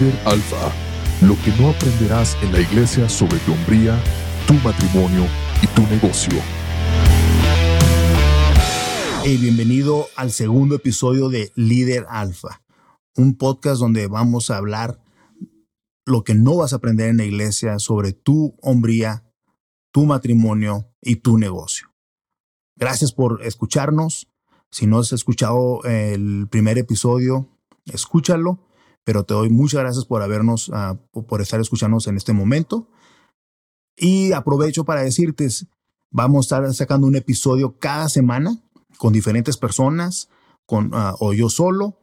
Líder 0.00 0.18
Alfa, 0.24 0.72
lo 1.20 1.36
que 1.44 1.52
no 1.60 1.70
aprenderás 1.70 2.36
en 2.42 2.52
la 2.52 2.60
iglesia 2.60 3.08
sobre 3.08 3.38
tu 3.40 3.52
hombría, 3.52 4.02
tu 4.46 4.54
matrimonio 4.54 5.24
y 5.62 5.68
tu 5.68 5.82
negocio. 5.82 6.40
Bienvenido 9.24 10.08
al 10.16 10.32
segundo 10.32 10.74
episodio 10.74 11.28
de 11.28 11.52
Líder 11.54 12.06
Alfa, 12.08 12.62
un 13.14 13.36
podcast 13.36 13.78
donde 13.78 14.08
vamos 14.08 14.50
a 14.50 14.56
hablar 14.56 15.00
lo 16.06 16.24
que 16.24 16.34
no 16.34 16.56
vas 16.56 16.72
a 16.72 16.76
aprender 16.76 17.10
en 17.10 17.18
la 17.18 17.24
iglesia 17.24 17.78
sobre 17.78 18.12
tu 18.12 18.56
hombría, 18.62 19.24
tu 19.92 20.06
matrimonio 20.06 20.90
y 21.02 21.16
tu 21.16 21.38
negocio. 21.38 21.94
Gracias 22.74 23.12
por 23.12 23.42
escucharnos. 23.44 24.28
Si 24.72 24.88
no 24.88 24.98
has 24.98 25.12
escuchado 25.12 25.84
el 25.84 26.48
primer 26.50 26.78
episodio, 26.78 27.48
escúchalo, 27.86 28.58
pero 29.04 29.24
te 29.24 29.34
doy 29.34 29.50
muchas 29.50 29.80
gracias 29.80 30.06
por 30.06 30.22
habernos, 30.22 30.70
ah, 30.72 30.98
por 31.12 31.40
estar 31.40 31.60
escuchándonos 31.60 32.06
en 32.06 32.16
este 32.16 32.32
momento. 32.32 32.88
Y 33.96 34.32
aprovecho 34.32 34.84
para 34.84 35.02
decirte, 35.02 35.48
vamos 36.10 36.50
a 36.52 36.56
estar 36.56 36.74
sacando 36.74 37.06
un 37.06 37.16
episodio 37.16 37.78
cada 37.78 38.08
semana 38.08 38.58
con 38.98 39.12
diferentes 39.12 39.56
personas, 39.56 40.28
con, 40.66 40.90
ah, 40.94 41.14
o 41.20 41.32
yo 41.32 41.48
solo, 41.50 41.98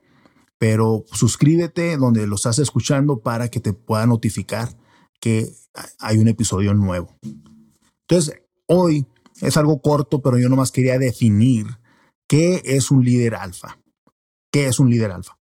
pero 0.59 1.05
suscríbete 1.11 1.97
donde 1.97 2.27
lo 2.27 2.35
estás 2.35 2.59
escuchando 2.59 3.21
para 3.21 3.49
que 3.49 3.59
te 3.59 3.73
pueda 3.73 4.05
notificar 4.05 4.77
que 5.19 5.51
hay 5.99 6.17
un 6.17 6.27
episodio 6.27 6.73
nuevo. 6.73 7.17
Entonces, 8.07 8.41
hoy 8.67 9.07
es 9.41 9.57
algo 9.57 9.81
corto, 9.81 10.21
pero 10.21 10.37
yo 10.37 10.49
nomás 10.49 10.71
quería 10.71 10.99
definir 10.99 11.65
qué 12.27 12.61
es 12.63 12.91
un 12.91 13.03
líder 13.03 13.35
alfa. 13.35 13.79
¿Qué 14.51 14.67
es 14.67 14.79
un 14.79 14.89
líder 14.89 15.11
alfa? 15.11 15.40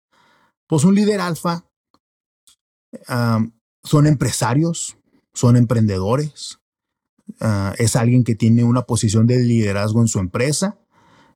Pues 0.67 0.83
un 0.83 0.95
líder 0.95 1.21
alfa 1.21 1.65
son 3.83 4.07
empresarios, 4.07 4.97
son 5.33 5.55
emprendedores, 5.55 6.59
ah, 7.39 7.73
es 7.77 7.95
alguien 7.95 8.23
que 8.23 8.35
tiene 8.35 8.63
una 8.63 8.83
posición 8.83 9.27
de 9.27 9.37
liderazgo 9.37 10.01
en 10.01 10.07
su 10.07 10.19
empresa, 10.19 10.79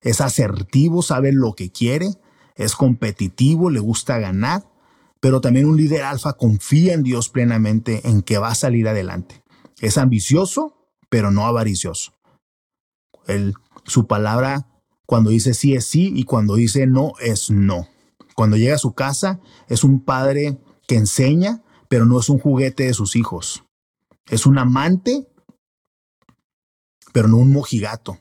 es 0.02 0.22
asertivo, 0.22 1.02
sabe 1.02 1.32
lo 1.32 1.54
que 1.54 1.72
quiere, 1.72 2.16
es 2.56 2.76
competitivo, 2.76 3.70
le 3.70 3.80
gusta 3.80 4.18
ganar, 4.20 4.68
pero 5.20 5.40
también 5.40 5.68
un 5.68 5.78
líder 5.78 6.04
alfa 6.04 6.34
confía 6.34 6.94
en 6.94 7.04
Dios 7.04 7.30
plenamente 7.30 8.08
en 8.10 8.24
que 8.24 8.38
va 8.38 8.50
a 8.50 8.56
salir 8.56 8.88
adelante. 8.88 9.44
Es 9.80 9.98
ambicioso, 9.98 10.76
pero 11.10 11.32
no 11.32 11.46
avaricioso. 11.46 12.14
su 13.86 14.08
palabra 14.08 14.68
cuando 15.06 15.30
dice 15.30 15.54
sí 15.54 15.76
es 15.76 15.86
sí 15.86 16.12
y 16.16 16.24
cuando 16.24 16.56
dice 16.56 16.88
no 16.88 17.14
es 17.20 17.52
no. 17.52 17.88
Cuando 18.36 18.58
llega 18.58 18.76
a 18.76 18.80
su 18.80 18.94
casa, 18.94 19.40
es 19.68 19.84
un 19.84 20.04
padre 20.04 20.60
que 20.88 20.96
enseña, 20.96 21.64
pero 21.88 22.06
no 22.06 22.20
es 22.20 22.30
un 22.30 22.40
juguete 22.40 22.86
de 22.86 22.94
sus 22.94 23.16
hijos. 23.16 23.64
Es 24.28 24.46
un 24.46 24.58
amante, 24.58 25.28
pero 27.14 27.28
no 27.28 27.38
un 27.38 27.52
mojigato. 27.52 28.20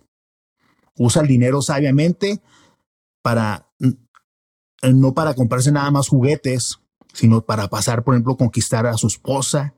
Usa 0.97 1.23
el 1.23 1.29
dinero 1.29 1.63
sabiamente 1.63 2.43
para, 3.23 3.71
no 4.83 5.15
para 5.15 5.35
comprarse 5.35 5.73
nada 5.73 5.91
más 5.91 6.09
juguetes, 6.09 6.81
sino 7.13 7.43
para 7.43 7.69
pasar, 7.69 8.05
por 8.05 8.15
ejemplo, 8.15 8.37
conquistar 8.37 8.87
a 8.87 8.95
su 8.95 9.07
esposa, 9.07 9.75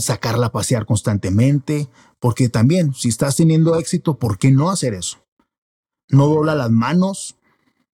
sacarla 0.00 0.46
a 0.46 0.52
pasear 0.52 0.86
constantemente, 0.86 1.88
porque 2.20 2.48
también, 2.48 2.94
si 2.94 3.08
estás 3.08 3.36
teniendo 3.36 3.76
éxito, 3.76 4.18
¿por 4.18 4.38
qué 4.38 4.50
no 4.50 4.70
hacer 4.70 4.94
eso? 4.94 5.18
No 6.08 6.26
dobla 6.26 6.54
las 6.54 6.70
manos, 6.70 7.36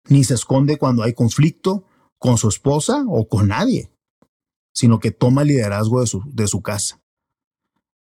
ni 0.07 0.23
se 0.23 0.33
esconde 0.33 0.77
cuando 0.77 1.03
hay 1.03 1.13
conflicto 1.13 1.85
con 2.17 2.37
su 2.37 2.47
esposa 2.47 3.03
o 3.07 3.27
con 3.27 3.47
nadie, 3.49 3.91
sino 4.73 4.99
que 4.99 5.11
toma 5.11 5.43
el 5.43 5.49
liderazgo 5.49 6.01
de 6.01 6.07
su, 6.07 6.23
de 6.27 6.47
su 6.47 6.61
casa. 6.61 7.01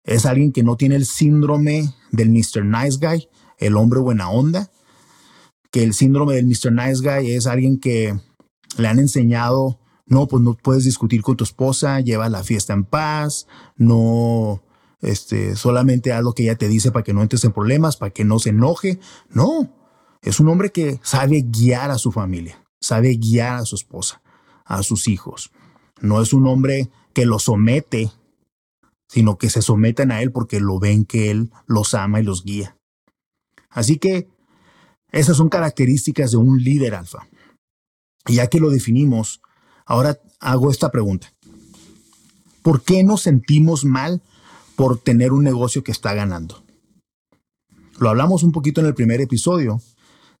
Es 0.04 0.26
alguien 0.26 0.52
que 0.52 0.62
no 0.62 0.76
tiene 0.76 0.96
el 0.96 1.06
síndrome 1.06 1.94
del 2.10 2.30
Mr. 2.30 2.64
Nice 2.64 2.98
Guy, 3.00 3.28
el 3.58 3.76
hombre 3.76 4.00
buena 4.00 4.30
onda, 4.30 4.70
que 5.70 5.82
el 5.82 5.94
síndrome 5.94 6.34
del 6.34 6.46
Mr. 6.46 6.72
Nice 6.72 7.02
Guy 7.02 7.32
es 7.32 7.46
alguien 7.46 7.80
que 7.80 8.18
le 8.76 8.88
han 8.88 8.98
enseñado, 8.98 9.80
no, 10.06 10.26
pues 10.28 10.42
no 10.42 10.54
puedes 10.54 10.84
discutir 10.84 11.22
con 11.22 11.36
tu 11.36 11.44
esposa, 11.44 12.00
lleva 12.00 12.28
la 12.28 12.44
fiesta 12.44 12.74
en 12.74 12.84
paz, 12.84 13.46
no, 13.76 14.62
este, 15.00 15.56
solamente 15.56 16.12
haz 16.12 16.22
lo 16.22 16.32
que 16.32 16.44
ella 16.44 16.56
te 16.56 16.68
dice 16.68 16.90
para 16.90 17.02
que 17.02 17.12
no 17.12 17.22
entres 17.22 17.44
en 17.44 17.52
problemas, 17.52 17.96
para 17.96 18.10
que 18.10 18.24
no 18.24 18.38
se 18.38 18.50
enoje. 18.50 19.00
No, 19.30 19.73
es 20.24 20.40
un 20.40 20.48
hombre 20.48 20.72
que 20.72 20.98
sabe 21.02 21.42
guiar 21.46 21.90
a 21.90 21.98
su 21.98 22.10
familia, 22.10 22.64
sabe 22.80 23.14
guiar 23.16 23.56
a 23.56 23.64
su 23.66 23.76
esposa, 23.76 24.22
a 24.64 24.82
sus 24.82 25.06
hijos. 25.06 25.52
No 26.00 26.22
es 26.22 26.32
un 26.32 26.46
hombre 26.46 26.90
que 27.12 27.26
los 27.26 27.44
somete, 27.44 28.10
sino 29.06 29.36
que 29.36 29.50
se 29.50 29.60
someten 29.60 30.10
a 30.10 30.22
él 30.22 30.32
porque 30.32 30.60
lo 30.60 30.78
ven 30.78 31.04
que 31.04 31.30
él 31.30 31.50
los 31.66 31.92
ama 31.92 32.20
y 32.20 32.22
los 32.22 32.42
guía. 32.42 32.78
Así 33.68 33.98
que 33.98 34.28
esas 35.12 35.36
son 35.36 35.50
características 35.50 36.30
de 36.30 36.38
un 36.38 36.58
líder 36.58 36.94
alfa. 36.94 37.28
Y 38.26 38.36
ya 38.36 38.46
que 38.46 38.60
lo 38.60 38.70
definimos, 38.70 39.42
ahora 39.84 40.18
hago 40.40 40.70
esta 40.70 40.90
pregunta. 40.90 41.34
¿Por 42.62 42.82
qué 42.82 43.04
nos 43.04 43.20
sentimos 43.20 43.84
mal 43.84 44.22
por 44.74 44.98
tener 44.98 45.34
un 45.34 45.44
negocio 45.44 45.84
que 45.84 45.92
está 45.92 46.14
ganando? 46.14 46.64
Lo 47.98 48.08
hablamos 48.08 48.42
un 48.42 48.52
poquito 48.52 48.80
en 48.80 48.86
el 48.86 48.94
primer 48.94 49.20
episodio, 49.20 49.82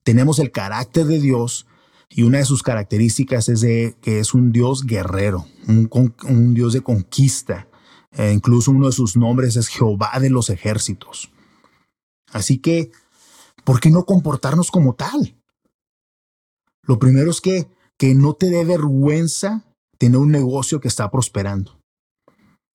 tenemos 0.04 0.38
el 0.38 0.52
carácter 0.52 1.06
de 1.06 1.18
Dios 1.18 1.66
y 2.08 2.22
una 2.22 2.38
de 2.38 2.44
sus 2.44 2.62
características 2.62 3.48
es 3.48 3.60
de, 3.62 3.96
que 4.00 4.20
es 4.20 4.34
un 4.34 4.52
Dios 4.52 4.84
guerrero, 4.84 5.46
un, 5.66 6.54
Dios 6.54 6.74
de 6.74 6.82
conquista. 6.82 7.66
E 8.12 8.30
incluso 8.30 8.70
uno 8.70 8.86
de 8.86 8.92
sus 8.92 9.16
nombres 9.16 9.56
es 9.56 9.66
Jehová 9.66 10.12
de 10.20 10.30
los 10.30 10.48
ejércitos. 10.50 11.32
Así 12.32 12.58
que, 12.58 12.92
¿por 13.64 13.80
qué 13.80 13.90
no 13.90 14.04
comportarnos 14.04 14.70
como 14.70 14.94
tal? 14.94 15.36
Lo 16.82 17.00
primero 17.00 17.30
es 17.30 17.40
que, 17.40 17.66
que 17.98 18.14
no 18.14 18.34
te 18.34 18.50
dé 18.50 18.64
vergüenza 18.64 19.64
tener 19.98 20.18
un 20.18 20.30
negocio 20.30 20.78
que 20.80 20.88
está 20.88 21.10
prosperando. 21.10 21.80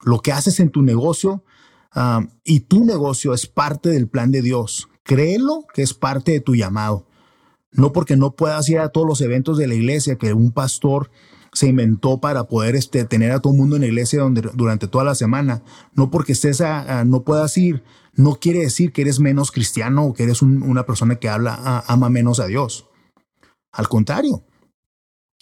Lo 0.02 0.20
que 0.20 0.34
haces 0.34 0.60
en 0.60 0.72
tu 0.72 0.82
negocio 0.82 1.44
ah, 1.92 2.28
y 2.44 2.62
tu 2.62 2.84
negocio 2.84 3.34
es 3.34 3.46
parte 3.48 3.90
del 3.90 4.10
plan 4.10 4.32
de 4.32 4.42
Dios. 4.42 4.90
Créelo 5.04 5.66
que 5.74 5.84
es 5.84 5.94
parte 5.94 6.34
de 6.34 6.42
tu 6.42 6.56
llamado 6.56 7.09
no 7.72 7.94
porque 7.94 8.16
no 8.16 8.36
puedas 8.36 8.68
ir 8.70 8.80
a 8.80 8.90
todos 8.90 9.08
los 9.08 9.22
eventos 9.22 9.58
de 9.58 9.68
la 9.68 9.76
iglesia 9.76 10.18
que 10.18 10.34
un 10.34 10.52
pastor 10.52 11.12
se 11.54 11.68
inventó 11.68 12.20
para 12.20 12.46
poder 12.46 12.76
este, 12.76 13.06
tener 13.06 13.32
a 13.32 13.40
todo 13.40 13.54
el 13.54 13.60
mundo 13.60 13.76
en 13.76 13.82
la 13.82 13.88
iglesia 13.88 14.22
donde, 14.22 14.42
durante 14.54 14.88
toda 14.88 15.04
la 15.04 15.16
semana. 15.16 15.64
No 15.94 16.12
porque 16.12 16.34
estés 16.34 16.62
a, 16.62 17.04
no 17.06 17.24
puedas 17.24 17.58
ir, 17.58 17.84
no 18.14 18.36
quiere 18.36 18.60
decir 18.60 18.92
que 18.92 19.02
eres 19.02 19.20
menos 19.20 19.52
cristiano 19.52 20.06
o 20.06 20.14
que 20.14 20.24
eres 20.24 20.42
una 20.42 20.86
persona 20.86 21.16
que 21.16 21.30
habla, 21.30 21.84
ama 21.88 22.10
menos 22.10 22.40
a 22.40 22.48
Dios. 22.48 22.88
Al 23.72 23.88
contrario, 23.88 24.44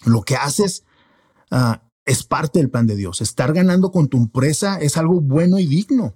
lo 0.04 0.22
que 0.22 0.36
haces 0.36 0.84
ah, 1.50 1.82
es 2.04 2.22
parte 2.24 2.58
del 2.58 2.70
plan 2.70 2.86
de 2.86 2.96
Dios. 2.96 3.20
Estar 3.20 3.52
ganando 3.52 3.90
con 3.90 4.08
tu 4.08 4.18
empresa 4.18 4.78
es 4.80 4.96
algo 4.96 5.20
bueno 5.20 5.58
y 5.58 5.66
digno. 5.66 6.14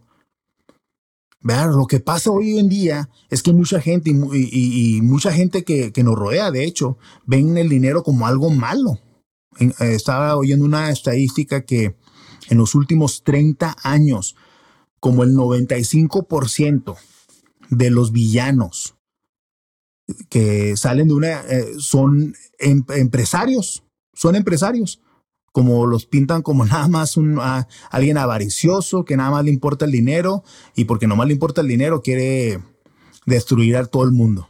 Vean, 1.43 1.73
lo 1.73 1.87
que 1.87 2.01
pasa 2.01 2.31
hoy 2.31 2.59
en 2.59 2.69
día 2.69 3.09
es 3.29 3.43
que 3.43 3.53
mucha 3.53 3.81
gente 3.81 4.11
y, 4.11 5.01
mucha 5.03 5.33
gente 5.33 5.65
que, 5.65 5.93
nos 6.03 6.15
rodea, 6.15 6.51
de 6.51 6.65
hecho, 6.65 6.99
ven 7.27 7.57
el 7.59 7.69
dinero 7.69 8.03
como 8.03 8.27
algo 8.27 8.51
malo. 8.51 8.99
Eh, 9.59 9.73
estaba 9.81 10.37
oyendo 10.37 10.65
una 10.65 10.91
estadística 10.91 11.65
que 11.65 11.97
en 12.49 12.59
los 12.59 12.75
últimos 12.75 13.23
30 13.25 13.77
años, 13.83 14.37
como 15.01 15.25
el 15.25 15.35
95% 15.35 16.97
de 17.71 17.91
los 17.91 18.13
villanos 18.13 18.95
que 20.29 20.77
salen 20.77 21.09
de 21.09 21.15
una 21.15 21.41
eh, 21.43 21.75
son 21.79 22.35
em, 22.59 22.85
empresarios, 22.89 23.83
son 24.13 24.37
empresarios 24.37 25.01
como 25.53 25.87
los 25.87 26.07
pintan 26.07 26.43
como 26.43 26.65
nada 26.67 26.89
más 26.89 27.17
un, 27.17 27.39
alguien 27.91 28.19
avaricioso, 28.19 29.05
que 29.05 29.17
nada 29.17 29.31
más 29.31 29.45
le 29.45 29.51
importa 29.51 29.85
el 29.85 29.93
dinero 29.93 30.43
y 30.75 30.85
porque 30.85 31.07
no 31.07 31.17
más 31.17 31.27
le 31.27 31.35
importa 31.35 31.61
el 31.61 31.69
dinero 31.69 32.03
quiere 32.03 32.61
destruir 33.27 33.77
a 33.77 33.87
todo 33.87 34.05
el 34.05 34.13
mundo. 34.13 34.49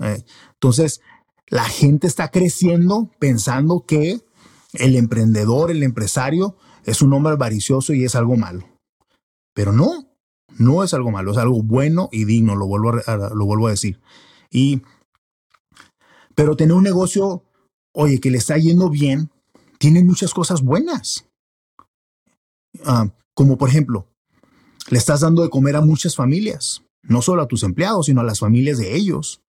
Eh, 0.00 0.22
entonces, 0.54 1.00
la 1.48 1.64
gente 1.64 2.06
está 2.06 2.30
creciendo 2.30 3.10
pensando 3.18 3.84
que 3.86 4.20
el 4.74 4.96
emprendedor, 4.96 5.70
el 5.70 5.82
empresario, 5.82 6.56
es 6.84 7.02
un 7.02 7.12
hombre 7.12 7.32
avaricioso 7.32 7.92
y 7.92 8.04
es 8.04 8.14
algo 8.14 8.36
malo. 8.36 8.64
Pero 9.54 9.72
no, 9.72 10.06
no 10.58 10.84
es 10.84 10.94
algo 10.94 11.10
malo, 11.10 11.32
es 11.32 11.38
algo 11.38 11.62
bueno 11.62 12.08
y 12.12 12.24
digno, 12.24 12.54
lo 12.54 12.66
vuelvo 12.66 12.92
a, 13.04 13.16
lo 13.34 13.44
vuelvo 13.46 13.66
a 13.66 13.70
decir. 13.70 14.00
Y, 14.50 14.82
pero 16.34 16.56
tener 16.56 16.74
un 16.74 16.84
negocio, 16.84 17.44
oye, 17.92 18.20
que 18.20 18.30
le 18.30 18.38
está 18.38 18.56
yendo 18.56 18.88
bien, 18.90 19.30
tiene 19.80 20.04
muchas 20.04 20.34
cosas 20.34 20.62
buenas. 20.62 21.26
Ah, 22.84 23.08
como 23.34 23.58
por 23.58 23.70
ejemplo, 23.70 24.06
le 24.90 24.98
estás 24.98 25.20
dando 25.20 25.42
de 25.42 25.50
comer 25.50 25.76
a 25.76 25.80
muchas 25.80 26.14
familias, 26.14 26.84
no 27.02 27.22
solo 27.22 27.42
a 27.42 27.48
tus 27.48 27.62
empleados, 27.62 28.06
sino 28.06 28.20
a 28.20 28.24
las 28.24 28.38
familias 28.38 28.78
de 28.78 28.94
ellos. 28.94 29.40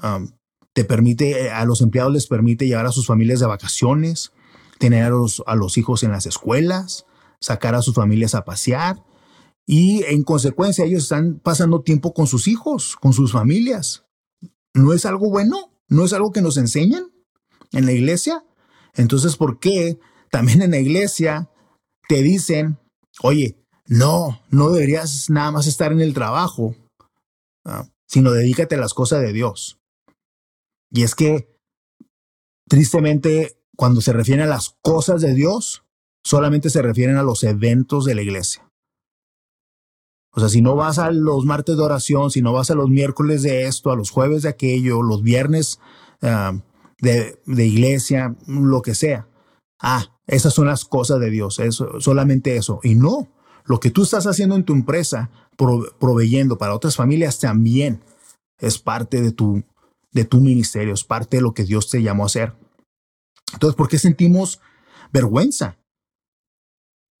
Ah, 0.00 0.24
te 0.72 0.84
permite, 0.84 1.50
a 1.50 1.64
los 1.64 1.80
empleados 1.80 2.12
les 2.12 2.28
permite 2.28 2.66
llevar 2.66 2.86
a 2.86 2.92
sus 2.92 3.06
familias 3.06 3.40
de 3.40 3.46
vacaciones, 3.46 4.32
tener 4.78 5.04
a 5.04 5.10
los, 5.10 5.42
a 5.46 5.56
los 5.56 5.76
hijos 5.76 6.04
en 6.04 6.12
las 6.12 6.26
escuelas, 6.26 7.04
sacar 7.40 7.74
a 7.74 7.82
sus 7.82 7.94
familias 7.94 8.34
a 8.36 8.44
pasear 8.44 9.02
y 9.66 10.02
en 10.04 10.22
consecuencia 10.24 10.84
ellos 10.84 11.04
están 11.04 11.38
pasando 11.38 11.82
tiempo 11.82 12.12
con 12.14 12.26
sus 12.26 12.48
hijos, 12.48 12.96
con 12.96 13.12
sus 13.12 13.32
familias. 13.32 14.04
¿No 14.74 14.92
es 14.92 15.06
algo 15.06 15.30
bueno? 15.30 15.72
¿No 15.88 16.04
es 16.04 16.12
algo 16.12 16.32
que 16.32 16.42
nos 16.42 16.56
enseñan 16.56 17.12
en 17.72 17.86
la 17.86 17.92
iglesia? 17.92 18.44
Entonces, 18.94 19.36
¿por 19.36 19.58
qué 19.58 19.98
también 20.30 20.62
en 20.62 20.72
la 20.72 20.78
iglesia 20.78 21.50
te 22.08 22.22
dicen, 22.22 22.78
oye, 23.22 23.56
no, 23.86 24.40
no 24.50 24.70
deberías 24.70 25.30
nada 25.30 25.50
más 25.50 25.66
estar 25.66 25.92
en 25.92 26.00
el 26.00 26.14
trabajo, 26.14 26.74
ah, 27.64 27.86
sino 28.06 28.32
dedícate 28.32 28.76
a 28.76 28.80
las 28.80 28.94
cosas 28.94 29.20
de 29.20 29.32
Dios? 29.32 29.78
Y 30.90 31.02
es 31.02 31.14
que, 31.14 31.56
tristemente, 32.68 33.56
cuando 33.76 34.00
se 34.00 34.12
refieren 34.12 34.46
a 34.46 34.50
las 34.50 34.76
cosas 34.82 35.20
de 35.20 35.34
Dios, 35.34 35.84
solamente 36.24 36.70
se 36.70 36.82
refieren 36.82 37.16
a 37.16 37.22
los 37.22 37.44
eventos 37.44 38.04
de 38.04 38.14
la 38.14 38.22
iglesia. 38.22 38.68
O 40.32 40.40
sea, 40.40 40.48
si 40.48 40.60
no 40.60 40.76
vas 40.76 40.98
a 40.98 41.10
los 41.10 41.44
martes 41.44 41.76
de 41.76 41.82
oración, 41.82 42.30
si 42.30 42.40
no 42.40 42.52
vas 42.52 42.70
a 42.70 42.74
los 42.74 42.88
miércoles 42.88 43.42
de 43.42 43.66
esto, 43.66 43.90
a 43.90 43.96
los 43.96 44.10
jueves 44.10 44.42
de 44.42 44.50
aquello, 44.50 45.02
los 45.02 45.22
viernes 45.22 45.80
ah, 46.22 46.60
de, 47.00 47.40
iglesia, 47.46 48.36
lo 48.46 48.82
que 48.82 48.94
sea. 48.94 49.26
Ah, 49.80 50.18
esas 50.26 50.54
son 50.54 50.66
las 50.66 50.84
cosas 50.84 51.20
de 51.20 51.30
Dios, 51.30 51.58
eso, 51.58 52.00
solamente 52.00 52.56
eso. 52.56 52.80
Y 52.82 52.94
no, 52.94 53.28
lo 53.64 53.80
que 53.80 53.90
tú 53.90 54.02
estás 54.02 54.26
haciendo 54.26 54.56
en 54.56 54.64
tu 54.64 54.72
empresa, 54.72 55.30
proveyendo 55.98 56.58
para 56.58 56.74
otras 56.74 56.96
familias 56.96 57.38
también 57.38 58.02
es 58.58 58.78
parte 58.78 59.20
de 59.22 59.32
tu, 59.32 59.62
de 60.12 60.24
tu 60.24 60.40
ministerio, 60.40 60.94
es 60.94 61.04
parte 61.04 61.38
de 61.38 61.42
lo 61.42 61.54
que 61.54 61.64
Dios 61.64 61.88
te 61.88 62.02
llamó 62.02 62.24
a 62.24 62.26
hacer. 62.26 62.54
Entonces, 63.52 63.76
¿por 63.76 63.88
qué 63.88 63.98
sentimos 63.98 64.60
vergüenza? 65.12 65.76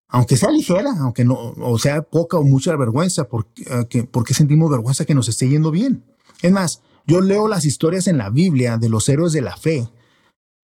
Aunque 0.08 0.36
sea 0.36 0.50
ligera, 0.50 0.92
aunque 1.00 1.24
no, 1.24 1.54
o 1.56 1.78
sea 1.78 2.02
poca 2.02 2.36
o 2.36 2.42
mucha 2.42 2.74
vergüenza, 2.76 3.28
¿por, 3.28 3.46
qué 3.46 4.34
sentimos 4.34 4.70
vergüenza 4.70 5.04
que 5.04 5.14
nos 5.14 5.28
esté 5.28 5.48
yendo 5.48 5.70
bien? 5.70 6.04
Es 6.42 6.50
más, 6.50 6.82
yo 7.10 7.20
leo 7.20 7.48
las 7.48 7.64
historias 7.64 8.06
en 8.06 8.18
la 8.18 8.30
Biblia 8.30 8.78
de 8.78 8.88
los 8.88 9.08
héroes 9.08 9.32
de 9.32 9.40
la 9.40 9.56
fe 9.56 9.88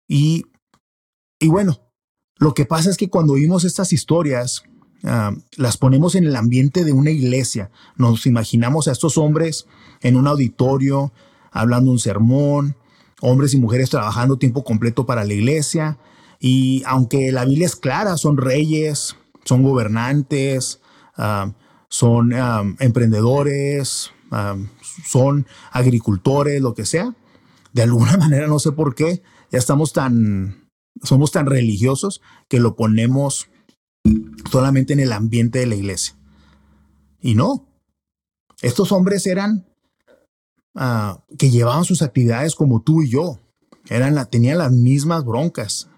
y, 0.07 0.45
y 1.39 1.47
bueno, 1.47 1.79
lo 2.37 2.53
que 2.53 2.65
pasa 2.65 2.91
es 2.91 2.97
que 2.97 3.09
cuando 3.09 3.33
oímos 3.33 3.63
estas 3.63 3.91
historias, 3.91 4.61
ah, 5.03 5.33
las 5.55 5.77
ponemos 5.77 6.13
en 6.13 6.25
el 6.25 6.35
ambiente 6.35 6.83
de 6.83 6.93
una 6.93 7.09
iglesia. 7.09 7.71
Nos 7.95 8.27
imaginamos 8.27 8.87
a 8.87 8.91
estos 8.91 9.17
hombres 9.17 9.65
en 10.01 10.15
un 10.15 10.27
auditorio, 10.27 11.11
hablando 11.51 11.89
un 11.89 11.97
sermón, 11.97 12.75
hombres 13.19 13.55
y 13.55 13.57
mujeres 13.57 13.89
trabajando 13.89 14.37
tiempo 14.37 14.63
completo 14.63 15.07
para 15.07 15.25
la 15.25 15.33
iglesia. 15.33 15.97
Y 16.39 16.83
aunque 16.85 17.31
la 17.31 17.45
Biblia 17.45 17.65
es 17.65 17.75
clara, 17.75 18.15
son 18.15 18.37
reyes, 18.37 19.15
son 19.43 19.63
gobernantes, 19.63 20.81
ah, 21.17 21.51
son 21.89 22.31
ah, 22.33 22.63
emprendedores, 22.77 24.11
ah, 24.31 24.57
son 25.05 25.47
agricultores, 25.71 26.61
lo 26.61 26.73
que 26.73 26.85
sea. 26.85 27.15
De 27.73 27.83
alguna 27.83 28.17
manera, 28.17 28.47
no 28.47 28.59
sé 28.59 28.71
por 28.71 28.95
qué, 28.95 29.21
ya 29.51 29.59
estamos 29.59 29.93
tan, 29.93 30.69
somos 31.03 31.31
tan 31.31 31.45
religiosos 31.45 32.21
que 32.47 32.59
lo 32.59 32.75
ponemos 32.75 33.49
solamente 34.49 34.93
en 34.93 34.99
el 34.99 35.11
ambiente 35.11 35.59
de 35.59 35.67
la 35.67 35.75
iglesia. 35.75 36.15
Y 37.21 37.35
no, 37.35 37.67
estos 38.61 38.91
hombres 38.91 39.25
eran 39.27 39.65
que 41.37 41.49
llevaban 41.49 41.85
sus 41.85 42.01
actividades 42.01 42.55
como 42.55 42.81
tú 42.81 43.01
y 43.01 43.09
yo. 43.09 43.39
Eran 43.89 44.29
tenían 44.29 44.59
las 44.59 44.71
mismas 44.71 45.23
broncas. 45.25 45.89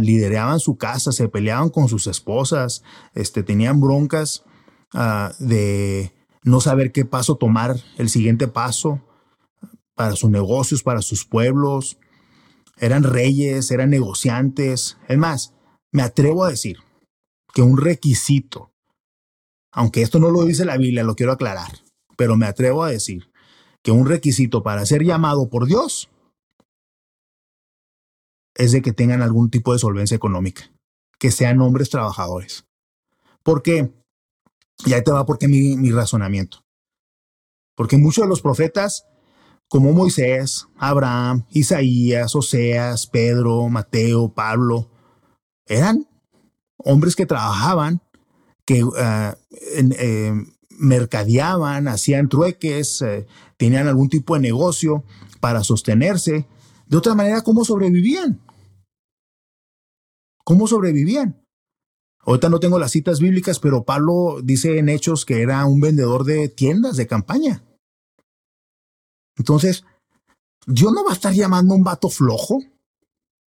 lideraban 0.00 0.60
su 0.60 0.76
casa, 0.76 1.10
se 1.10 1.28
peleaban 1.28 1.70
con 1.70 1.88
sus 1.88 2.06
esposas, 2.06 2.82
este, 3.14 3.42
tenían 3.42 3.80
broncas 3.80 4.44
ah, 4.92 5.32
de 5.38 6.13
no 6.44 6.60
saber 6.60 6.92
qué 6.92 7.04
paso 7.04 7.36
tomar, 7.36 7.76
el 7.98 8.10
siguiente 8.10 8.46
paso 8.46 9.00
para 9.94 10.14
sus 10.14 10.30
negocios, 10.30 10.82
para 10.82 11.02
sus 11.02 11.24
pueblos. 11.24 11.98
Eran 12.78 13.02
reyes, 13.02 13.70
eran 13.70 13.90
negociantes. 13.90 14.98
Es 15.08 15.18
más, 15.18 15.54
me 15.90 16.02
atrevo 16.02 16.44
a 16.44 16.50
decir 16.50 16.76
que 17.54 17.62
un 17.62 17.78
requisito, 17.78 18.72
aunque 19.72 20.02
esto 20.02 20.18
no 20.18 20.30
lo 20.30 20.44
dice 20.44 20.64
la 20.64 20.76
Biblia, 20.76 21.02
lo 21.02 21.16
quiero 21.16 21.32
aclarar, 21.32 21.78
pero 22.16 22.36
me 22.36 22.46
atrevo 22.46 22.84
a 22.84 22.90
decir 22.90 23.30
que 23.82 23.90
un 23.90 24.06
requisito 24.06 24.62
para 24.62 24.84
ser 24.86 25.02
llamado 25.02 25.48
por 25.48 25.66
Dios 25.66 26.10
es 28.54 28.72
de 28.72 28.82
que 28.82 28.92
tengan 28.92 29.22
algún 29.22 29.50
tipo 29.50 29.72
de 29.72 29.78
solvencia 29.78 30.14
económica, 30.14 30.70
que 31.18 31.30
sean 31.30 31.60
hombres 31.60 31.90
trabajadores. 31.90 32.66
¿Por 33.42 33.62
qué? 33.62 33.92
Y 34.84 34.92
ahí 34.92 35.02
te 35.02 35.12
va 35.12 35.24
porque 35.24 35.48
mi, 35.48 35.76
mi 35.76 35.90
razonamiento. 35.90 36.64
Porque 37.76 37.96
muchos 37.96 38.24
de 38.24 38.28
los 38.28 38.40
profetas, 38.40 39.06
como 39.68 39.92
Moisés, 39.92 40.66
Abraham, 40.76 41.46
Isaías, 41.50 42.34
Oseas, 42.34 43.06
Pedro, 43.06 43.68
Mateo, 43.68 44.32
Pablo, 44.32 44.90
eran 45.66 46.06
hombres 46.76 47.16
que 47.16 47.26
trabajaban, 47.26 48.00
que 48.66 48.84
uh, 48.84 48.92
mercadeaban, 50.78 51.88
hacían 51.88 52.28
trueques, 52.28 53.02
eh, 53.02 53.26
tenían 53.56 53.88
algún 53.88 54.08
tipo 54.08 54.34
de 54.34 54.40
negocio 54.40 55.04
para 55.40 55.62
sostenerse. 55.64 56.46
De 56.86 56.96
otra 56.96 57.14
manera, 57.14 57.42
¿cómo 57.42 57.64
sobrevivían? 57.64 58.40
¿Cómo 60.44 60.66
sobrevivían? 60.66 61.43
Ahorita 62.26 62.48
no 62.48 62.60
tengo 62.60 62.78
las 62.78 62.92
citas 62.92 63.20
bíblicas, 63.20 63.58
pero 63.58 63.84
Pablo 63.84 64.40
dice 64.42 64.78
en 64.78 64.88
Hechos 64.88 65.24
que 65.24 65.42
era 65.42 65.64
un 65.66 65.80
vendedor 65.80 66.24
de 66.24 66.48
tiendas 66.48 66.96
de 66.96 67.06
campaña. 67.06 67.62
Entonces, 69.36 69.84
Dios 70.66 70.92
no 70.92 71.04
va 71.04 71.10
a 71.10 71.14
estar 71.14 71.34
llamando 71.34 71.74
a 71.74 71.76
un 71.76 71.84
vato 71.84 72.08
flojo 72.08 72.60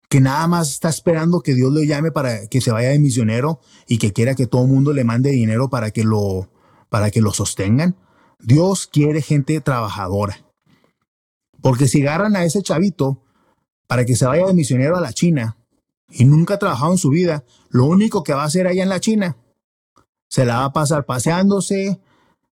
que 0.08 0.20
nada 0.20 0.46
más 0.46 0.70
está 0.70 0.88
esperando 0.88 1.40
que 1.40 1.54
Dios 1.54 1.72
le 1.72 1.86
llame 1.86 2.12
para 2.12 2.46
que 2.46 2.60
se 2.60 2.70
vaya 2.70 2.90
de 2.90 2.98
misionero 2.98 3.60
y 3.88 3.98
que 3.98 4.12
quiera 4.12 4.34
que 4.34 4.46
todo 4.46 4.62
el 4.62 4.68
mundo 4.68 4.92
le 4.92 5.04
mande 5.04 5.30
dinero 5.30 5.68
para 5.68 5.90
que 5.90 6.04
lo 6.04 6.48
para 6.88 7.10
que 7.10 7.20
lo 7.20 7.32
sostengan. 7.32 7.96
Dios 8.38 8.86
quiere 8.86 9.22
gente 9.22 9.60
trabajadora. 9.60 10.44
Porque 11.60 11.88
si 11.88 12.02
agarran 12.02 12.36
a 12.36 12.44
ese 12.44 12.62
chavito 12.62 13.22
para 13.86 14.04
que 14.04 14.14
se 14.14 14.26
vaya 14.26 14.46
de 14.46 14.54
misionero 14.54 14.96
a 14.96 15.00
la 15.00 15.12
China 15.12 15.55
y 16.08 16.24
nunca 16.24 16.54
ha 16.54 16.58
trabajado 16.58 16.92
en 16.92 16.98
su 16.98 17.10
vida, 17.10 17.44
lo 17.68 17.84
único 17.84 18.22
que 18.22 18.32
va 18.32 18.42
a 18.42 18.46
hacer 18.46 18.66
allá 18.66 18.82
en 18.82 18.88
la 18.88 19.00
China, 19.00 19.36
se 20.28 20.44
la 20.44 20.58
va 20.58 20.64
a 20.66 20.72
pasar 20.72 21.06
paseándose, 21.06 22.00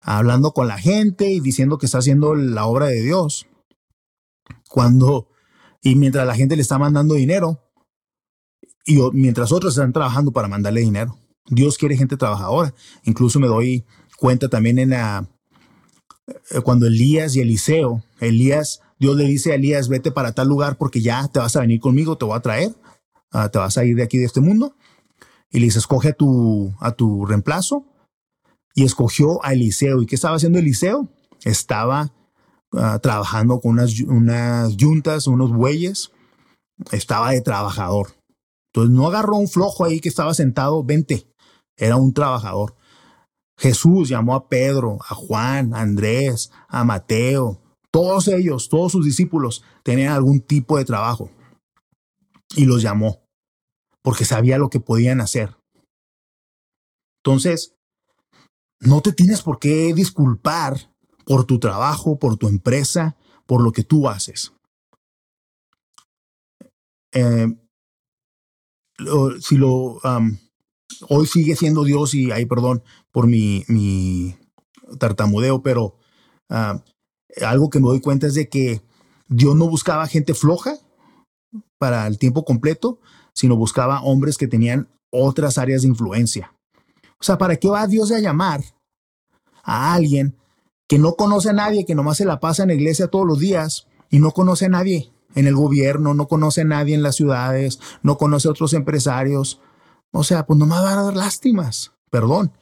hablando 0.00 0.52
con 0.52 0.68
la 0.68 0.78
gente 0.78 1.30
y 1.30 1.40
diciendo 1.40 1.78
que 1.78 1.86
está 1.86 1.98
haciendo 1.98 2.34
la 2.34 2.66
obra 2.66 2.86
de 2.86 3.02
Dios. 3.02 3.46
Cuando, 4.68 5.28
y 5.82 5.96
mientras 5.96 6.26
la 6.26 6.34
gente 6.34 6.56
le 6.56 6.62
está 6.62 6.78
mandando 6.78 7.14
dinero, 7.14 7.60
y 8.84 8.98
mientras 9.12 9.52
otros 9.52 9.74
están 9.74 9.92
trabajando 9.92 10.32
para 10.32 10.48
mandarle 10.48 10.80
dinero. 10.80 11.16
Dios 11.46 11.78
quiere 11.78 11.96
gente 11.96 12.16
trabajadora. 12.16 12.74
Incluso 13.04 13.38
me 13.38 13.46
doy 13.46 13.84
cuenta 14.16 14.48
también 14.48 14.78
en 14.78 14.90
la, 14.90 15.28
eh, 16.50 16.60
cuando 16.62 16.86
Elías 16.86 17.36
y 17.36 17.40
Eliseo, 17.40 18.02
Elías, 18.20 18.80
Dios 18.98 19.16
le 19.16 19.24
dice 19.24 19.52
a 19.52 19.56
Elías, 19.56 19.88
vete 19.88 20.12
para 20.12 20.32
tal 20.32 20.48
lugar 20.48 20.76
porque 20.76 21.00
ya 21.00 21.28
te 21.28 21.38
vas 21.38 21.56
a 21.56 21.60
venir 21.60 21.80
conmigo, 21.80 22.16
te 22.16 22.24
voy 22.24 22.36
a 22.36 22.40
traer, 22.40 22.74
ah, 23.32 23.48
te 23.48 23.58
vas 23.58 23.76
a 23.78 23.84
ir 23.84 23.96
de 23.96 24.02
aquí 24.02 24.18
de 24.18 24.26
este 24.26 24.40
mundo. 24.40 24.76
Y 25.50 25.58
le 25.58 25.66
dice, 25.66 25.78
escoge 25.78 26.10
a 26.10 26.12
tu, 26.12 26.74
a 26.80 26.92
tu 26.92 27.26
reemplazo. 27.26 27.84
Y 28.74 28.84
escogió 28.84 29.44
a 29.44 29.52
Eliseo. 29.52 30.02
¿Y 30.02 30.06
qué 30.06 30.14
estaba 30.14 30.36
haciendo 30.36 30.58
Eliseo? 30.58 31.08
Estaba 31.44 32.12
ah, 32.72 32.98
trabajando 33.00 33.60
con 33.60 33.72
unas, 33.72 34.00
unas 34.00 34.76
yuntas, 34.76 35.26
unos 35.26 35.52
bueyes. 35.52 36.10
Estaba 36.90 37.32
de 37.32 37.42
trabajador. 37.42 38.14
Entonces 38.72 38.96
no 38.96 39.06
agarró 39.06 39.36
un 39.36 39.48
flojo 39.48 39.84
ahí 39.84 40.00
que 40.00 40.08
estaba 40.08 40.32
sentado, 40.32 40.82
vente. 40.82 41.26
Era 41.76 41.96
un 41.96 42.14
trabajador. 42.14 42.74
Jesús 43.58 44.08
llamó 44.08 44.34
a 44.34 44.48
Pedro, 44.48 44.98
a 45.06 45.14
Juan, 45.14 45.74
a 45.74 45.82
Andrés, 45.82 46.50
a 46.68 46.82
Mateo. 46.84 47.60
Todos 47.90 48.28
ellos, 48.28 48.70
todos 48.70 48.92
sus 48.92 49.04
discípulos 49.04 49.62
tenían 49.82 50.12
algún 50.12 50.40
tipo 50.40 50.78
de 50.78 50.86
trabajo. 50.86 51.30
Y 52.56 52.64
los 52.64 52.82
llamó 52.82 53.21
porque 54.02 54.24
sabía 54.24 54.58
lo 54.58 54.68
que 54.68 54.80
podían 54.80 55.20
hacer. 55.20 55.56
Entonces, 57.24 57.76
no 58.80 59.00
te 59.00 59.12
tienes 59.12 59.42
por 59.42 59.58
qué 59.58 59.94
disculpar 59.94 60.92
por 61.24 61.44
tu 61.44 61.60
trabajo, 61.60 62.18
por 62.18 62.36
tu 62.36 62.48
empresa, 62.48 63.16
por 63.46 63.62
lo 63.62 63.72
que 63.72 63.84
tú 63.84 64.08
haces. 64.08 64.52
Eh, 67.12 67.46
si 69.40 69.56
lo 69.56 70.00
hoy 71.08 71.26
sigue 71.26 71.56
siendo 71.56 71.84
Dios 71.84 72.14
y 72.14 72.30
ahí 72.30 72.46
perdón 72.46 72.82
por 73.10 73.26
mi, 73.26 73.64
mi 73.68 74.36
tartamudeo, 74.98 75.62
pero 75.62 75.96
algo 76.48 77.70
que 77.70 77.80
me 77.80 77.88
doy 77.88 78.00
cuenta 78.00 78.26
es 78.26 78.34
de 78.34 78.48
que 78.48 78.82
Dios 79.28 79.56
no 79.56 79.68
buscaba 79.68 80.06
gente 80.06 80.34
floja 80.34 80.76
para 81.78 82.06
el 82.06 82.18
tiempo 82.18 82.44
completo, 82.44 83.00
sino 83.34 83.56
buscaba 83.56 84.02
hombres 84.02 84.36
que 84.36 84.48
tenían 84.48 84.88
otras 85.10 85.58
áreas 85.58 85.82
de 85.82 85.88
influencia. 85.88 86.54
O 87.20 87.24
sea, 87.24 87.38
¿para 87.38 87.56
qué 87.56 87.68
va 87.68 87.86
Dios 87.86 88.10
a 88.12 88.18
llamar 88.18 88.62
a 89.62 89.94
alguien 89.94 90.36
que 90.88 90.98
no 90.98 91.14
conoce 91.14 91.50
a 91.50 91.54
nadie, 91.54 91.84
que 91.86 91.94
nomás 91.94 92.18
se 92.18 92.24
la 92.24 92.40
pasa 92.40 92.62
en 92.62 92.68
la 92.68 92.74
iglesia 92.74 93.08
todos 93.08 93.26
los 93.26 93.38
días 93.38 93.86
y 94.10 94.18
no 94.18 94.32
conoce 94.32 94.66
a 94.66 94.68
nadie 94.68 95.12
en 95.34 95.46
el 95.46 95.54
gobierno, 95.54 96.14
no 96.14 96.26
conoce 96.28 96.62
a 96.62 96.64
nadie 96.64 96.94
en 96.94 97.02
las 97.02 97.16
ciudades, 97.16 97.78
no 98.02 98.18
conoce 98.18 98.48
a 98.48 98.50
otros 98.50 98.74
empresarios? 98.74 99.60
O 100.10 100.24
sea, 100.24 100.44
pues 100.44 100.58
nomás 100.58 100.84
va 100.84 100.92
a 100.92 101.02
dar 101.04 101.16
lástimas. 101.16 101.92
Perdón. 102.10 102.52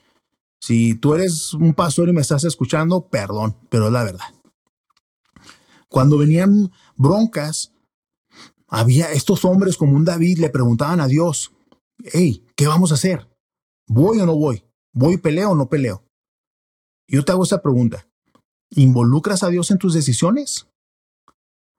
Si 0.60 0.94
tú 0.94 1.14
eres 1.14 1.54
un 1.54 1.74
pastor 1.74 2.08
y 2.08 2.12
me 2.12 2.20
estás 2.20 2.44
escuchando, 2.44 3.08
perdón, 3.08 3.56
pero 3.70 3.86
es 3.86 3.92
la 3.92 4.04
verdad. 4.04 4.26
Cuando 5.88 6.18
venían 6.18 6.70
broncas, 6.96 7.72
había 8.70 9.12
estos 9.12 9.44
hombres 9.44 9.76
como 9.76 9.96
un 9.96 10.04
David 10.04 10.38
le 10.38 10.48
preguntaban 10.48 11.00
a 11.00 11.08
Dios, 11.08 11.52
hey, 12.04 12.46
¿qué 12.54 12.68
vamos 12.68 12.92
a 12.92 12.94
hacer? 12.94 13.28
¿Voy 13.88 14.20
o 14.20 14.26
no 14.26 14.36
voy? 14.36 14.64
¿Voy 14.92 15.16
peleo 15.16 15.50
o 15.50 15.54
no 15.56 15.68
peleo? 15.68 16.04
Yo 17.08 17.24
te 17.24 17.32
hago 17.32 17.42
esta 17.42 17.60
pregunta. 17.60 18.06
¿Involucras 18.70 19.42
a 19.42 19.48
Dios 19.48 19.72
en 19.72 19.78
tus 19.78 19.92
decisiones? 19.92 20.68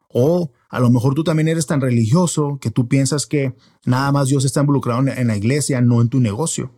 O 0.09 0.51
a 0.69 0.81
lo 0.81 0.89
mejor 0.89 1.15
tú 1.15 1.23
también 1.23 1.47
eres 1.47 1.65
tan 1.65 1.79
religioso 1.79 2.57
que 2.59 2.69
tú 2.69 2.89
piensas 2.89 3.25
que 3.25 3.55
nada 3.85 4.11
más 4.11 4.27
Dios 4.27 4.43
está 4.43 4.59
involucrado 4.59 5.07
en 5.07 5.27
la 5.27 5.37
iglesia, 5.37 5.79
no 5.79 6.01
en 6.01 6.09
tu 6.09 6.19
negocio. 6.19 6.75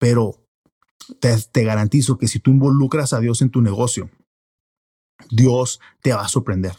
Pero 0.00 0.44
te, 1.20 1.36
te, 1.52 1.62
garantizo 1.62 2.18
que 2.18 2.26
si 2.26 2.40
tú 2.40 2.50
involucras 2.50 3.12
a 3.12 3.20
Dios 3.20 3.42
en 3.42 3.50
tu 3.50 3.62
negocio, 3.62 4.10
Dios 5.30 5.78
te 6.02 6.12
va 6.12 6.22
a 6.22 6.28
sorprender. 6.28 6.74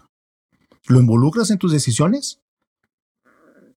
¿Lo 0.88 1.00
involucras 1.00 1.50
en 1.52 1.58
tus 1.58 1.72
decisiones? 1.72 2.42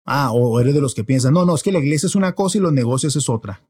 Ah, 0.05 0.33
o 0.33 0.59
eres 0.61 0.75
de 0.75 0.81
los 0.81 0.95
que 0.95 1.05
piensan, 1.05 1.35
no, 1.35 1.45
no, 1.45 1.55
es 1.55 1.63
que 1.63 1.73
la 1.73 1.79
iglesia 1.79 2.07
es 2.07 2.17
una 2.17 2.35
cosa 2.35 2.59
y 2.59 2.61
los 2.61 2.73
negocios 2.73 3.15
es 3.17 3.29
otra. 3.29 3.63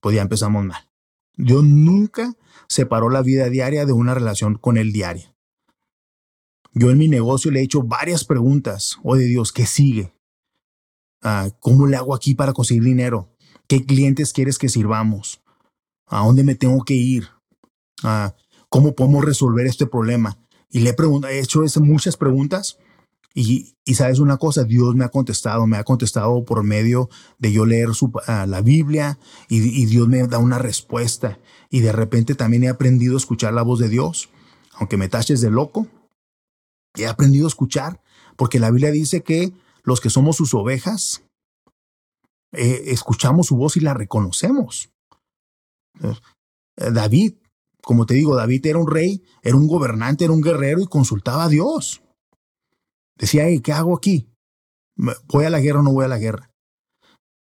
Pues 0.00 0.16
ya 0.16 0.22
empezamos 0.22 0.64
mal. 0.64 0.88
Dios 1.36 1.64
nunca 1.64 2.34
separó 2.68 3.10
la 3.10 3.22
vida 3.22 3.48
diaria 3.50 3.86
de 3.86 3.92
una 3.92 4.14
relación 4.14 4.56
con 4.56 4.76
el 4.76 4.92
diario. 4.92 5.34
Yo 6.72 6.90
en 6.90 6.98
mi 6.98 7.08
negocio 7.08 7.50
le 7.50 7.60
he 7.60 7.64
hecho 7.64 7.82
varias 7.82 8.24
preguntas. 8.24 8.98
Oye 9.02 9.24
Dios, 9.24 9.52
¿qué 9.52 9.66
sigue? 9.66 10.14
Ah, 11.22 11.48
¿Cómo 11.60 11.86
le 11.86 11.96
hago 11.96 12.14
aquí 12.14 12.34
para 12.34 12.52
conseguir 12.52 12.82
dinero? 12.82 13.30
¿Qué 13.66 13.84
clientes 13.84 14.32
quieres 14.32 14.58
que 14.58 14.68
sirvamos? 14.68 15.40
¿A 16.06 16.24
dónde 16.24 16.44
me 16.44 16.54
tengo 16.54 16.84
que 16.84 16.94
ir? 16.94 17.28
Ah, 18.02 18.34
¿Cómo 18.68 18.94
podemos 18.94 19.24
resolver 19.24 19.66
este 19.66 19.86
problema? 19.86 20.38
Y 20.68 20.80
le 20.80 20.90
he 20.90 21.40
hecho 21.40 21.62
muchas 21.80 22.16
preguntas 22.16 22.78
y, 23.36 23.74
sabes 23.94 24.20
una 24.20 24.36
cosa, 24.36 24.62
Dios 24.62 24.94
me 24.94 25.04
ha 25.04 25.08
contestado, 25.08 25.66
me 25.66 25.76
ha 25.76 25.82
contestado 25.82 26.44
por 26.44 26.62
medio 26.62 27.10
de 27.38 27.52
yo 27.52 27.66
leer 27.66 27.88
ah, 28.28 28.46
la 28.46 28.62
Biblia 28.62 29.18
y, 29.48 29.86
Dios 29.86 30.06
me 30.06 30.24
da 30.28 30.38
una 30.38 30.58
respuesta. 30.58 31.40
Y 31.68 31.80
de 31.80 31.90
repente 31.90 32.36
también 32.36 32.62
he 32.62 32.68
aprendido 32.68 33.14
a 33.14 33.18
escuchar 33.18 33.52
la 33.52 33.62
voz 33.62 33.80
de 33.80 33.88
Dios, 33.88 34.30
aunque 34.74 34.96
me 34.96 35.08
taches 35.08 35.40
de 35.40 35.50
loco. 35.50 35.88
He 36.96 37.08
aprendido 37.08 37.46
a 37.46 37.48
escuchar, 37.48 38.00
porque 38.36 38.60
la 38.60 38.70
Biblia 38.70 38.92
dice 38.92 39.24
que 39.24 39.52
los 39.82 40.00
que 40.00 40.10
somos 40.10 40.36
sus 40.36 40.54
ovejas, 40.54 41.24
eh, 42.52 42.84
escuchamos 42.86 43.48
su 43.48 43.56
voz 43.56 43.76
y 43.76 43.80
la 43.80 43.94
reconocemos. 43.94 44.92
Eh, 46.00 46.14
David, 46.92 47.34
como 47.82 48.06
te 48.06 48.14
digo, 48.14 48.36
David 48.36 48.64
era 48.66 48.78
un 48.78 48.88
rey, 48.88 49.24
era 49.42 49.56
un 49.56 49.66
gobernante, 49.66 50.24
era 50.24 50.32
un 50.32 50.40
guerrero 50.40 50.80
y 50.80 50.86
consultaba 50.86 51.44
a 51.44 51.48
Dios. 51.48 52.03
Decía, 53.16 53.44
¿qué 53.62 53.72
hago 53.72 53.96
aquí? 53.96 54.28
¿Voy 54.96 55.44
a 55.44 55.50
la 55.50 55.60
guerra 55.60 55.80
o 55.80 55.82
no 55.82 55.92
voy 55.92 56.04
a 56.04 56.08
la 56.08 56.18
guerra? 56.18 56.50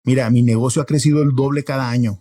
Mira, 0.04 0.30
mi 0.30 0.42
negocio 0.42 0.82
ha 0.82 0.86
crecido 0.86 1.22
el 1.22 1.36
doble 1.36 1.64
cada 1.64 1.90
año. 1.90 2.20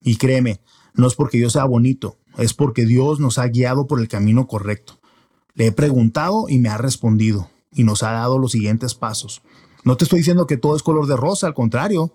Y 0.00 0.16
créeme, 0.16 0.60
no 0.94 1.06
es 1.06 1.14
porque 1.14 1.38
yo 1.38 1.50
sea 1.50 1.64
bonito, 1.64 2.18
es 2.36 2.54
porque 2.54 2.86
Dios 2.86 3.20
nos 3.20 3.38
ha 3.38 3.46
guiado 3.48 3.86
por 3.86 4.00
el 4.00 4.08
camino 4.08 4.46
correcto. 4.46 5.00
Le 5.54 5.66
he 5.66 5.72
preguntado 5.72 6.46
y 6.48 6.58
me 6.58 6.68
ha 6.68 6.78
respondido 6.78 7.50
y 7.72 7.84
nos 7.84 8.02
ha 8.02 8.12
dado 8.12 8.38
los 8.38 8.52
siguientes 8.52 8.94
pasos. 8.94 9.42
No 9.84 9.96
te 9.96 10.04
estoy 10.04 10.20
diciendo 10.20 10.46
que 10.46 10.56
todo 10.56 10.76
es 10.76 10.82
color 10.82 11.06
de 11.06 11.16
rosa, 11.16 11.46
al 11.46 11.54
contrario. 11.54 12.14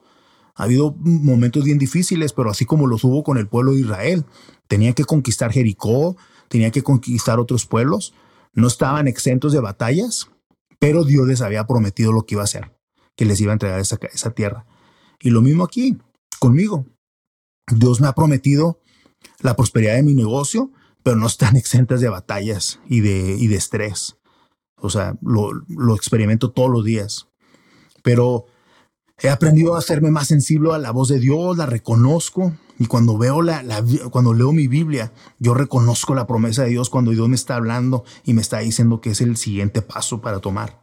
Ha 0.56 0.64
habido 0.64 0.96
momentos 0.98 1.64
bien 1.64 1.78
difíciles, 1.78 2.32
pero 2.32 2.50
así 2.50 2.66
como 2.66 2.88
los 2.88 3.04
hubo 3.04 3.24
con 3.24 3.38
el 3.38 3.48
pueblo 3.48 3.74
de 3.74 3.82
Israel. 3.82 4.26
Tenía 4.68 4.94
que 4.94 5.04
conquistar 5.04 5.52
Jericó, 5.52 6.16
tenía 6.48 6.72
que 6.72 6.84
conquistar 6.84 7.40
otros 7.40 7.66
pueblos, 7.66 8.14
no 8.54 8.68
estaban 8.68 9.08
exentos 9.08 9.52
de 9.52 9.60
batallas, 9.60 10.30
pero 10.80 11.04
Dios 11.04 11.28
les 11.28 11.42
había 11.42 11.66
prometido 11.66 12.12
lo 12.12 12.26
que 12.26 12.36
iba 12.36 12.42
a 12.42 12.46
hacer, 12.46 12.72
que 13.16 13.26
les 13.26 13.40
iba 13.42 13.52
a 13.52 13.54
entregar 13.54 13.80
esa, 13.80 14.32
tierra. 14.32 14.66
Y 15.20 15.30
lo 15.30 15.42
mismo 15.42 15.64
aquí, 15.64 15.98
conmigo. 16.40 16.86
Dios 17.72 18.02
me 18.02 18.08
ha 18.08 18.14
prometido 18.14 18.80
la 19.40 19.56
prosperidad 19.56 19.96
de 19.96 20.04
mi 20.04 20.14
negocio, 20.14 20.72
pero 21.02 21.16
no 21.16 21.28
están 21.28 21.56
exentas 21.58 22.02
de 22.02 22.10
batallas 22.10 22.80
y 22.88 23.00
de, 23.00 23.36
y 23.38 23.48
de 23.48 23.56
estrés. 23.56 24.18
O 24.78 24.90
sea, 24.90 25.18
lo, 25.22 25.52
lo 25.68 25.96
experimento 25.96 26.52
todos 26.52 26.70
los 26.70 26.84
días. 26.84 27.28
Pero 28.04 28.46
He 29.22 29.30
aprendido 29.30 29.76
a 29.76 29.80
hacerme 29.80 30.12
más 30.12 30.28
sensible 30.28 30.74
a 30.74 30.78
la 30.78 30.92
voz 30.92 31.10
de 31.10 31.20
Dios, 31.20 31.58
la 31.58 31.66
reconozco. 31.66 32.54
Y 32.80 32.88
cuando 32.88 33.18
veo 33.18 33.42
la, 33.42 33.64
cuando 34.10 34.34
leo 34.34 34.52
mi 34.52 34.68
Biblia, 34.68 35.14
yo 35.40 35.54
reconozco 35.54 36.16
la 36.16 36.26
promesa 36.26 36.64
de 36.64 36.70
Dios 36.70 36.90
cuando 36.90 37.12
Dios 37.12 37.30
me 37.30 37.36
está 37.36 37.56
hablando 37.56 38.04
y 38.26 38.34
me 38.34 38.42
está 38.42 38.60
diciendo 38.60 39.00
que 39.00 39.12
es 39.12 39.22
el 39.22 39.38
siguiente 39.38 39.82
paso 39.82 40.22
para 40.22 40.40
tomar. 40.40 40.82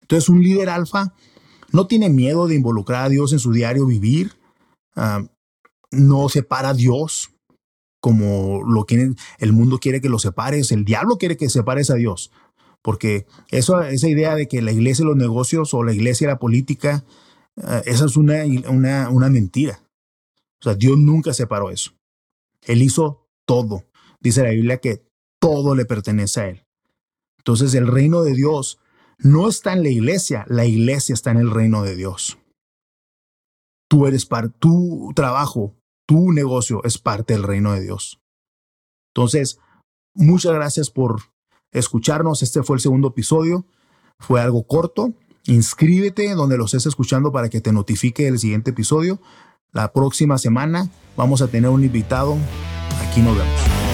Entonces, 0.00 0.28
un 0.28 0.42
líder 0.42 0.70
alfa 0.70 1.14
no 1.70 1.86
tiene 1.86 2.08
miedo 2.08 2.46
de 2.46 2.54
involucrar 2.54 3.04
a 3.04 3.08
Dios 3.10 3.32
en 3.32 3.38
su 3.38 3.52
diario 3.52 3.84
vivir. 3.86 4.32
Ah, 4.96 5.22
no 5.90 6.28
separa 6.28 6.70
a 6.70 6.74
Dios 6.74 7.30
como 8.00 8.62
lo 8.64 8.84
quieren, 8.84 9.16
el 9.38 9.52
mundo 9.52 9.78
quiere 9.78 10.00
que 10.00 10.08
lo 10.08 10.18
separes, 10.18 10.70
el 10.72 10.84
diablo 10.84 11.18
quiere 11.18 11.36
que 11.36 11.48
separes 11.48 11.90
a 11.90 11.94
Dios. 11.94 12.30
Porque 12.82 13.26
eso, 13.50 13.80
esa 13.82 14.08
idea 14.08 14.34
de 14.34 14.46
que 14.46 14.62
la 14.62 14.72
iglesia 14.72 15.02
y 15.02 15.06
los 15.06 15.16
negocios 15.16 15.74
o 15.74 15.82
la 15.82 15.92
iglesia 15.92 16.26
y 16.26 16.28
la 16.28 16.38
política 16.38 17.04
Ah, 17.62 17.82
esa 17.84 18.06
es 18.06 18.16
una, 18.16 18.44
una, 18.68 19.10
una 19.10 19.28
mentira. 19.28 19.80
O 20.60 20.64
sea, 20.64 20.74
Dios 20.74 20.98
nunca 20.98 21.32
separó 21.32 21.70
eso. 21.70 21.92
Él 22.62 22.82
hizo 22.82 23.28
todo. 23.46 23.84
Dice 24.20 24.42
la 24.42 24.50
Biblia 24.50 24.78
que 24.78 25.08
todo 25.40 25.74
le 25.74 25.84
pertenece 25.84 26.40
a 26.40 26.48
Él. 26.48 26.66
Entonces 27.38 27.74
el 27.74 27.86
reino 27.86 28.22
de 28.22 28.34
Dios 28.34 28.78
no 29.18 29.48
está 29.48 29.72
en 29.72 29.82
la 29.82 29.88
iglesia, 29.88 30.44
la 30.48 30.64
iglesia 30.64 31.12
está 31.12 31.30
en 31.30 31.38
el 31.38 31.50
reino 31.50 31.82
de 31.82 31.96
Dios. 31.96 32.38
Tú 33.88 34.06
eres 34.06 34.26
parte, 34.26 34.54
tu 34.58 35.12
trabajo, 35.14 35.74
tu 36.06 36.32
negocio 36.32 36.82
es 36.84 36.98
parte 36.98 37.34
del 37.34 37.42
reino 37.42 37.72
de 37.72 37.80
Dios. 37.80 38.20
Entonces, 39.14 39.58
muchas 40.14 40.52
gracias 40.52 40.90
por 40.90 41.22
escucharnos. 41.72 42.42
Este 42.42 42.62
fue 42.62 42.76
el 42.76 42.80
segundo 42.80 43.08
episodio. 43.08 43.66
Fue 44.18 44.40
algo 44.40 44.66
corto, 44.66 45.14
Inscríbete 45.48 46.34
donde 46.34 46.58
lo 46.58 46.66
estés 46.66 46.84
escuchando 46.84 47.32
para 47.32 47.48
que 47.48 47.62
te 47.62 47.72
notifique 47.72 48.28
el 48.28 48.38
siguiente 48.38 48.70
episodio. 48.70 49.18
La 49.72 49.94
próxima 49.94 50.36
semana 50.36 50.90
vamos 51.16 51.40
a 51.40 51.48
tener 51.48 51.70
un 51.70 51.82
invitado. 51.82 52.36
Aquí 53.00 53.22
nos 53.22 53.34
vemos. 53.34 53.87